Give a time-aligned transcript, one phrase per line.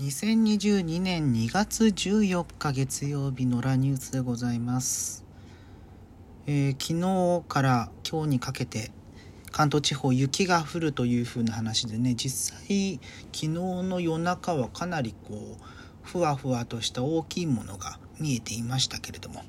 [0.00, 5.24] 2022年2月14日月曜日のラニュースでございます、
[6.48, 8.90] えー昨日から今日にかけて
[9.52, 12.98] 関東地方雪が降るという風な話でね実際
[13.32, 15.64] 昨日の夜中はかなりこう
[16.02, 19.44] ふわふわとした大きいものが見えていましたけれども、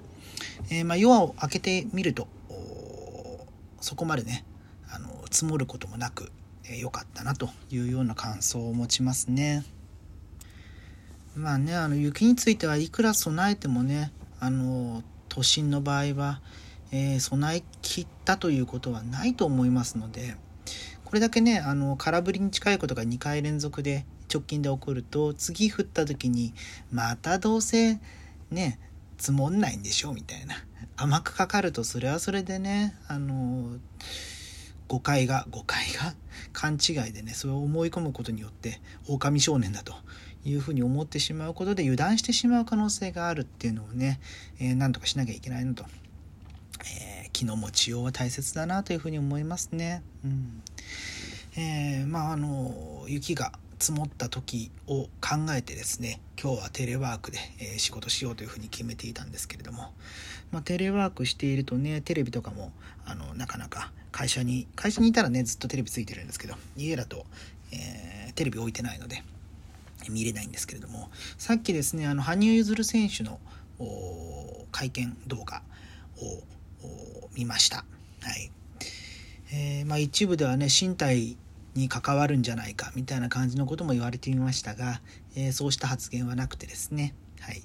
[0.69, 2.27] えーまあ、夜を明けてみると
[3.81, 4.45] そこまでね
[4.91, 6.31] あの積もることもなく
[6.65, 9.63] 良、えーかったなというような感想を持ちますね。
[11.35, 16.41] まあねあの雪についてはいくら備えてもねあの都心の場合は、
[16.91, 20.35] えー備え切ったということはないと思いますので
[21.03, 26.53] これだけねあの空振りに近いことが2回連続で直近で起こると次降った時に
[26.91, 27.99] またどうせ
[28.49, 28.79] ね
[29.17, 30.55] 積もんないんでしょうみたいな。
[30.97, 33.77] 甘くかかるとそれはそれでねあの
[34.87, 36.13] 誤解が誤解が
[36.53, 39.93] 勘違いでねそれを思い込むことによって狼少年だと
[40.45, 44.19] いうふうに思ってしまうことで油断してしまう可能性があるっていうのをね、
[44.59, 45.85] えーなんとかしなきゃいけないのと、
[46.81, 50.03] えー気の持ちようは大切だなというふうに思いますね。
[50.23, 50.61] うん。
[51.57, 59.93] えーまああの雪が積もった時を考えてですね今日はテレワークで、え仕事しようというふうに決めていたんですけれども、
[60.51, 62.71] まあ、テレワークしているとねテレビとかも
[63.05, 67.25] あのなかなか会社に会社にいたらねずっとテレビついてるんですけど家だと、
[67.71, 69.23] えーテレビ置いてないので。
[70.09, 73.39] 見れないんですけれどもさっきですねあの羽生結弦選手の
[74.71, 75.61] 会見動画
[76.17, 77.77] を見ました。
[77.77, 77.83] は
[78.33, 78.51] い。
[79.53, 81.37] えーまあ、一部ではね身体
[81.75, 85.01] に関わるんじゃないかみたいな感じのことも言われていましたが、
[85.35, 87.61] えーそうした発言はなくてですね、はい。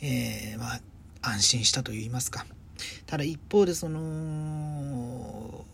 [0.00, 0.80] えーまあ、
[1.22, 2.46] 安心したといいますか。
[3.06, 5.64] ただ一方でその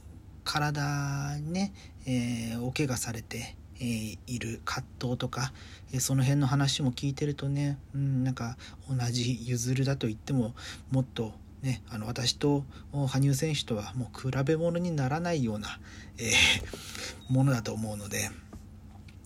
[0.44, 1.74] 体にね、
[2.06, 5.52] えーお怪我されて、えーいる葛藤とか、
[5.92, 8.56] えーその辺の話も聞いてるとね、うん、なんか
[8.88, 10.54] 同じ譲るだと言っても
[10.90, 15.78] もっとね、あの私と羽生選手とはもう比べ物にならないような、
[16.18, 18.30] えーものだと思うので、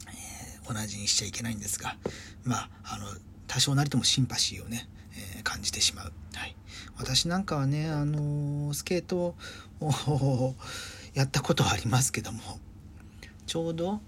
[0.07, 1.97] えー同じにしちゃいけないんですが
[2.45, 3.07] まああの
[3.47, 4.89] 多少なりともシンパシーをね、
[5.37, 6.55] えー感じてしまう、はい、
[6.99, 9.35] 私なんかはね、あのスケート
[9.81, 10.55] を
[11.15, 12.61] やったことはありますけども
[13.47, 14.01] ちょうど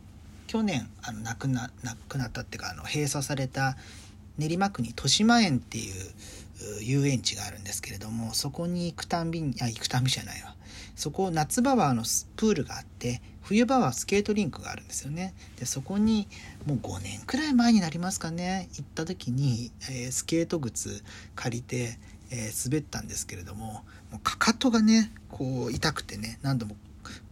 [0.50, 3.76] 去年あの亡くな亡くなったっていうかあの閉鎖された
[4.36, 5.94] 練馬区に豊島園っていう
[6.82, 10.56] 遊園地があるんですけれどもそこに行くたんびにあ行くたんびじゃないわ。
[10.96, 12.02] そこ夏場はあの
[12.34, 15.34] プールがあって冬場はスケートリンクがあるんですよね。
[15.56, 16.26] でそこに
[16.66, 21.04] もう5年くらい前になりますかね行った時に、えースケート靴
[21.36, 21.96] 借りて、
[22.32, 26.74] えー滑ったんですけれどももうかかとがねこう痛くてね何度も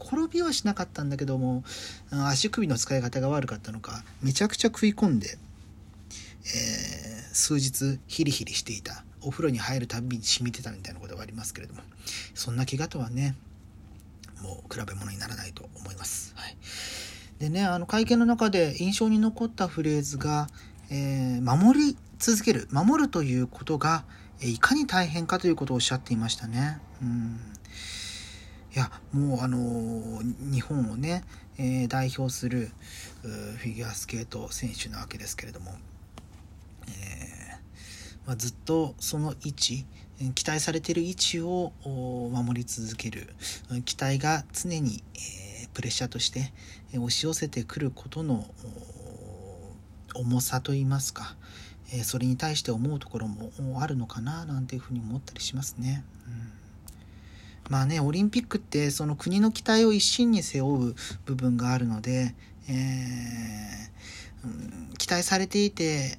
[0.01, 1.65] 転びはしなかったんだけども
[2.11, 5.39] うん足首の使い方が悪かったのかめちゃくちゃ食い込んで、
[6.45, 11.83] えー数日ヒリヒリしていたお風呂に入るたびに染みてたみたいなことがありますけれども
[12.35, 13.37] そんな怪我とはね
[14.43, 16.33] もう比べ物にならないと思います。
[16.37, 16.57] はい、
[17.39, 20.49] でねあの会見の中で印象に残ったフレーズが、
[20.91, 24.05] えー守り続ける守るということが
[24.41, 26.81] えーいかに大変かということをおっしゃっていましたね。
[27.03, 27.68] うんい
[28.79, 31.25] やもうあのー日本をね、
[31.59, 32.71] えー代表する
[33.23, 35.73] フィギュアスケート選手なわけですけれども、
[36.89, 39.85] えーまあ、ずっとその位置
[40.35, 43.29] 期待されている位置を守り続ける
[43.85, 46.53] 期待が常に、えープレッシャーとして
[46.95, 48.47] 押し寄せてくることの
[50.15, 51.37] 重さといいますか、
[51.93, 56.05] えそれに対して思うところもあるのかななんていうふうに思ったりしますね。
[56.27, 56.68] うん
[57.69, 60.95] まあねオリンピックってその国の期待を一身に背負う
[61.27, 62.35] 部分があるので、
[62.69, 63.89] えー
[64.99, 66.19] 期待されていて、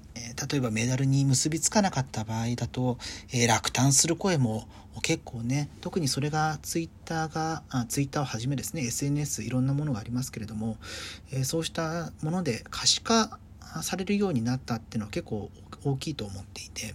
[0.52, 2.98] 例えばメダルに結びつかなかった場合だと、
[3.32, 4.68] えー落胆する声も
[5.02, 10.78] 結構ね特にそれがツイッターがあツイッターをはじめですね SNS いろんなものがありますけれども、
[11.31, 13.40] えーそうしたもので可視化
[13.81, 15.50] されるようになったっていうのは結構
[15.86, 16.94] 大きいと思っていて。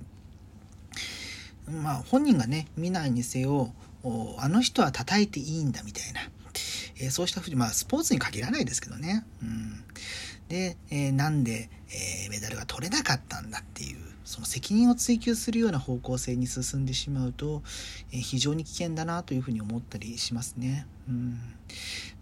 [1.66, 3.72] まあ本人がね見ないにせよ
[4.38, 6.20] あの人は叩いていいんだみたいな、
[7.00, 9.84] えーそうしたふうにまあスポーツに限らないですけどね、うん、
[10.48, 17.62] で、えーなんで、えーメダルが取れなかったんだっていうその責任を追及するような方向性に進んでしまうと、
[18.10, 20.86] え非常に危険だなというふうに思ったりしますね。
[21.08, 21.38] うん。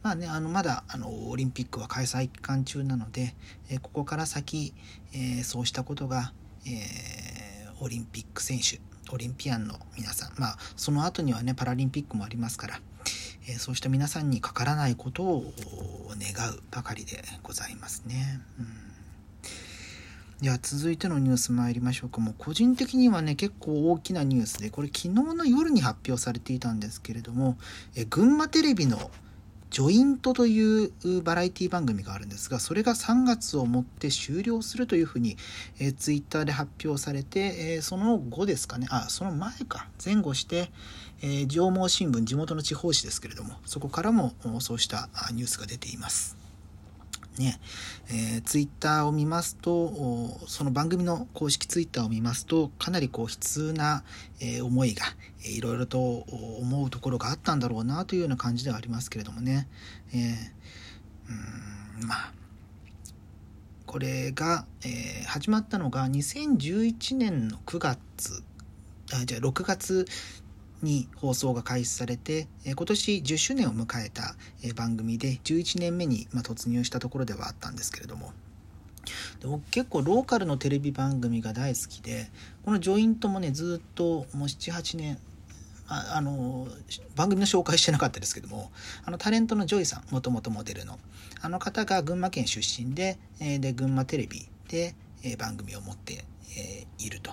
[0.02, 3.36] まあね、あのまだあのオリンピックは開催期間中なので、
[3.70, 4.74] えここから先、
[5.14, 6.32] えそうしたことが、
[6.66, 8.80] えオリンピック選手
[9.12, 12.80] オリンピアンの皆さんまあその後にはねパラリンピックもありますから、
[13.46, 15.52] えーそうした皆さんにかからないことを
[16.18, 18.40] 願うばかりでございますね。
[18.58, 18.92] うん
[20.42, 22.20] では続いてのニュース参りましょうか。
[22.20, 27.56] もう個人的にはね、結構大きなニュースで、これ昨日の夜に発表されていたんですけれども、
[27.94, 29.12] え群馬テレビの
[29.72, 30.92] ジョイントという
[31.22, 35.38] バラエティ番組があるんですが、それが3月をもって終了するというふうに、
[35.80, 40.70] えー、ツイッターで発表されて、えー、その後ですかね、あ、その前か、前後して、
[41.22, 46.41] えー、上毛新聞、地元の地方紙ですけれども、そこからもそうしたニュースが出ています。
[47.38, 47.60] ね、
[48.08, 54.04] えー、ツイッターを見ますと、その番組の公式ツイッターを見ますと、かなりこう悲痛な、
[54.40, 55.06] えー、思いが、
[55.44, 59.68] えー、いろいろと思うところがあったんだろうなというような感じではありますけれどもね。
[60.12, 62.32] えー、うんまあ
[63.86, 68.42] これが、えー、始まったのが2011年の9月
[69.12, 70.06] あじゃあ6月
[70.82, 74.34] に放送が開始されて、今年10周年を迎えた
[74.74, 78.32] 番組で11年目に突入したところではあったんですけれども
[79.40, 82.30] で僕結構ローカルのテレビ番組が大好きで
[82.64, 85.18] この JOYnt もねずっともう78年
[85.88, 86.68] ああの
[87.16, 88.70] 番組の紹介してなかったですけども
[89.04, 90.98] あのタレントの JOY さんもともとモデルの
[91.40, 94.94] あの方が群馬県出身でで群馬テレビで
[95.38, 96.24] 番組を持って
[96.98, 97.32] いると。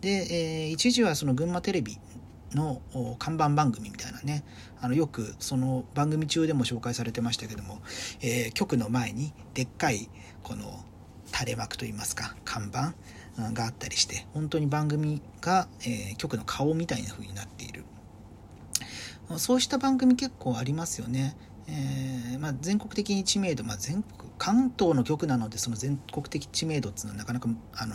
[0.00, 1.98] で、え一時はその群馬テレビ
[2.54, 2.80] の
[3.18, 4.44] 看板番組みたいなね
[4.80, 7.80] あのよくその番組中でも紹介されてましたけども、
[8.20, 10.08] えー、局の前にでっかい
[10.42, 10.84] この
[11.26, 12.94] 垂れ幕といいますか看板
[13.52, 17.84] があったりして本当に番組が、えー、局の顔みたいな風になっている
[19.36, 21.36] そうした番組結構ありますよね。
[21.68, 27.94] えーまあ、全国的に知名度、まあ、全国関東の局なのでその全国的知名度っていうのはなかなかあの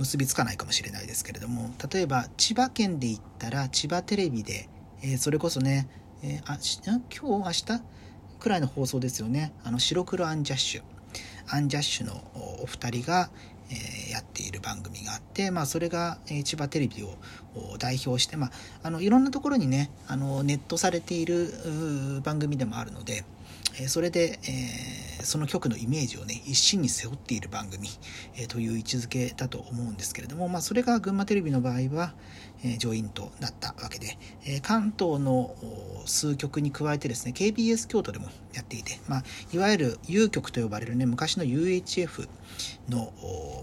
[0.00, 4.68] 結びつかないかもしれないですけれども例えば千葉県で言ったら千葉テレビで、
[5.02, 5.88] えー、それこそね、
[6.22, 6.58] えー、あ
[7.10, 7.82] 今日明日
[8.40, 9.52] くらいの放送ですよね。
[9.62, 10.82] あの白黒アンジャッシュ。
[11.48, 12.14] アンジャッシュの
[12.62, 13.30] お二人が、
[13.70, 17.18] えー、やっている番組があって、まあ、それが、え、千葉テレビを
[17.78, 18.50] 代表して、まあ、
[18.82, 21.52] あのいろんなところにねあのネットされている
[22.22, 23.24] 番組でもあるので、
[23.78, 27.88] え、それで、えーその曲のイメージをね一身に背負っている番組、
[28.36, 32.14] えという位置づけだと思うんですけれども、まあ、それが群馬テレビの場合は、
[32.62, 35.54] えジョイントだったわけで、え関東の
[36.06, 39.22] 数局に加えてですね KBS 京都でもやっていて、まあ、
[39.52, 42.28] いわゆる U 局と呼ばれるね昔の UHF
[42.88, 43.12] の、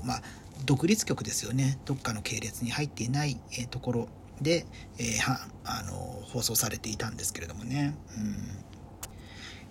[0.03, 0.21] まあ、
[0.65, 4.07] 独立局ですよねどっかの系列に入っていない、えところ
[4.41, 4.65] で、
[4.99, 5.93] え、はあの
[6.31, 7.95] 放送されていたんですけれどもね。
[8.17, 8.66] うん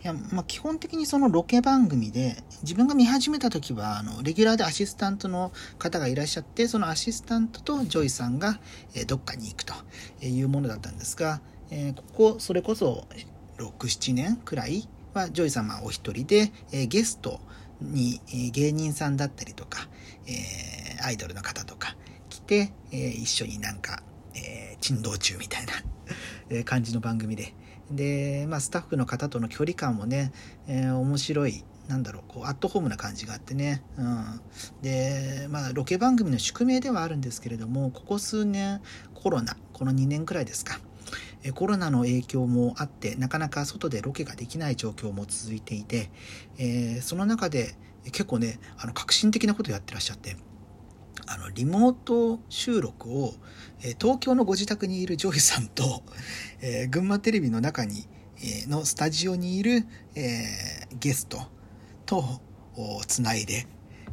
[0.02, 8.60] いや、まあ、基本的にそのロケ番組で、自分が見始めた時は、あの、レギュラーでアシスタントの方がいらっしゃって、そのアシスタントと JOY さんが、
[8.94, 9.74] えどっかに行くと
[10.22, 11.40] いうものだったんですが、
[11.70, 13.06] えここ、それこそ、
[13.58, 17.40] 6、7年くらいは、 JOY さんお一人で、えゲスト
[17.80, 19.88] に、え芸人さんだったりとか、
[20.26, 21.96] えアイドルの方とか
[22.28, 24.02] 来て、え一緒になんか、
[24.34, 25.66] え珍道中みたい
[26.50, 27.54] な感じの番組で、
[27.90, 30.32] で、まあ、スタッフの方との距離感もね、
[30.66, 34.40] えー、面白いなんだろうこうアットホームな感じがあってね、うん、
[34.82, 38.80] でまあロケ番組の宿命ではあるんですけれどもここ数年
[39.14, 40.80] コロナこの2年くらいですか。
[41.44, 46.10] えコロナの影響もあってなかなか外でロケができない状況も続いていて、
[46.58, 50.36] えー、その中で結構ねあの革新的なことやってらっしゃって。
[51.28, 53.34] あのリモート収録を、
[53.82, 56.02] え東京のご自宅にいる JOY さんと、
[56.60, 58.06] え、群馬テレビの中に、
[58.42, 60.44] え、のスタジオにいる、え、
[60.98, 61.38] ゲスト
[62.04, 62.40] と
[63.06, 63.66] つないで、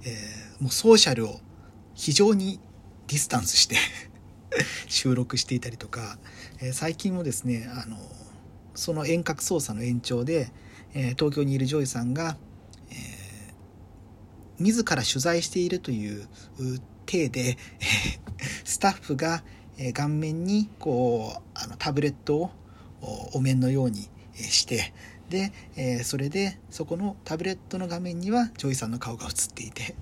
[0.06, 0.18] え
[0.60, 1.40] もうソーシャルを
[1.94, 2.60] 非常に
[3.08, 3.76] ディスタンスして
[4.88, 6.18] 収録していたりとか、
[6.60, 7.98] え最近もですねあの
[8.74, 10.52] その遠隔操作の延長で、
[10.96, 12.38] え東京にいるジョイさんが、
[12.90, 13.54] え
[14.60, 16.28] 自ら取材しているという
[17.06, 17.58] 体で、
[18.64, 19.44] スタッフが
[19.94, 22.52] 顔面にこうあのタブレットを
[23.34, 24.94] お面のようにして
[25.30, 29.96] でえそれでそこのタブレットの画面にはジョイさんの顔が映っていて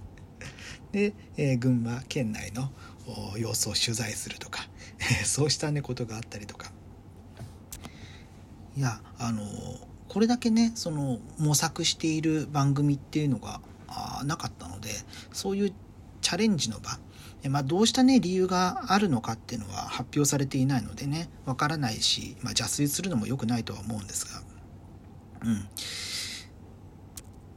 [0.91, 2.71] でえ群馬県内の
[3.37, 4.67] 様子を取材するとか
[5.25, 6.71] そうしたねことがあったりとか。
[8.77, 9.43] いやあの
[10.07, 13.59] これだけねその模索している番組っていうのが
[14.23, 14.89] なかったので
[15.33, 15.73] そういう
[16.31, 16.97] チャレンジの場、
[17.49, 24.41] まあ、どうしたね理由があるのかっていうのは発表されていないのでねわからないし、まあ、邪推するのも良くないとは思うんですが、
[25.43, 25.67] うん。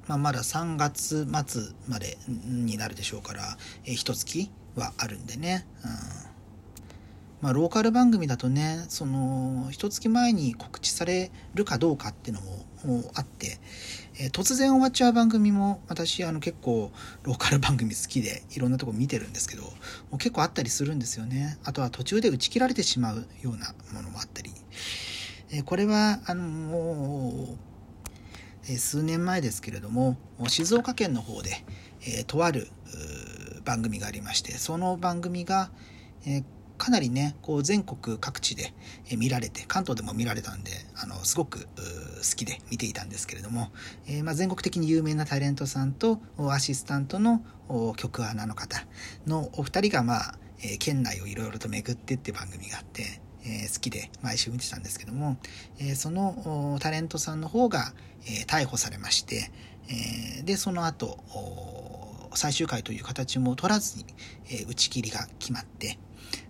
[0.09, 5.90] まあ、まだ3月末までになるでしょうからえ一月はあるんでね、うん。
[7.43, 12.66] まあ、ローカル番組だとねその一月前に告知されるかどうかっていうのも
[13.14, 13.59] あって、
[14.19, 16.93] えー、突然終わっちゃう番組も私あの結構
[17.25, 19.71] ローカル番組好きでいろんなとこ見てるんですけども
[20.12, 21.59] う結構あったりするんですよね。
[21.64, 24.53] あとは途中で打ち切られてしまうようなものもあったり、
[25.50, 27.59] えー、これはあのもう、
[28.67, 30.17] え数年前ですけれども
[30.49, 31.64] 静岡県の方で、
[32.07, 32.69] えとある
[33.64, 35.71] 番組がありましてその番組が、
[36.26, 36.43] え
[36.85, 38.75] かなりねこう全国各地で
[39.17, 41.67] 見られて関東でも見られたんであのすごく好
[42.37, 43.71] きで見ていたんですけれども、
[44.07, 47.43] えー、まあ、全国的に有名なタレントさんとアシスタントの
[47.97, 48.85] 曲穴の方
[49.26, 55.38] のお二人が、まあえー、県内をいろいろと巡ってって番組があって、えー、好きで毎週見てたんですけども、
[55.81, 57.95] えそのタレントさんの方が、
[58.26, 59.50] え逮捕されまして、
[60.38, 61.19] えでその後
[62.35, 64.05] 最終回という形も取らずに、
[64.50, 65.99] え打ち切りが決まって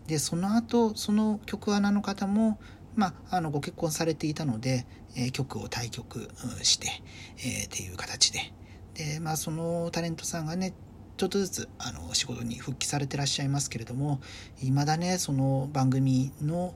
[0.06, 2.58] でその後その曲穴の方も、
[2.94, 6.28] まあ、あのご結婚されていたので、えー、曲を対局
[6.62, 6.88] して、
[7.38, 8.52] えー、っていう形で。
[8.94, 10.72] で、まあ、そのタレントさんがね
[11.16, 14.20] ちょっとずつあの仕事に復帰されてらっしゃいますけれども
[14.62, 16.74] いまだねその番組の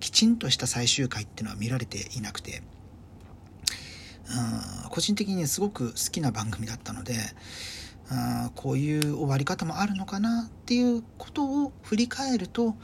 [0.00, 2.62] きちんとした最終回っていうのは見られていなくて。
[4.26, 7.14] うん個人的にすごく好きな番組だったので
[8.10, 12.74] あこういう終わり方もあるのかなっていうことを振り返ると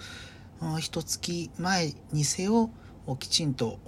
[0.79, 2.71] 一月前にせよ
[3.19, 3.79] きちんと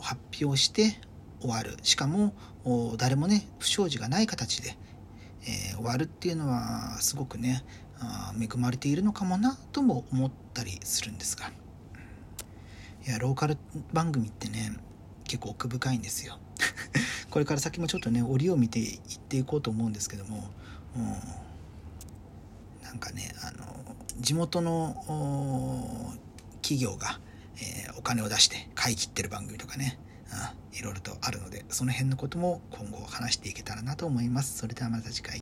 [0.00, 0.98] 発表して
[1.40, 1.76] 終わる。
[1.82, 2.34] しかも
[2.96, 4.76] 誰もね不祥事がない形で、
[5.42, 7.64] えー、終わるっていうのはすごくね
[8.40, 11.50] 恵まれているのかもなとも思ったりするんですが。
[13.06, 13.58] いやローカル
[13.92, 14.78] 番組ってね
[15.24, 16.38] 結構奥深いんですよ。
[17.34, 20.48] これから先もちょっとね折を見ていっていこうと思うんですけども、
[20.96, 21.04] うん、
[22.84, 23.64] なんかねあの
[24.20, 24.94] 地元の
[26.62, 27.18] 企業が、
[27.56, 29.98] えー、お金を出して買い切ってる番組とかね、
[30.72, 34.56] うん、いろいろとあるのでその辺のことも今後話していけたらなと思います。
[34.56, 35.32] それではまた次回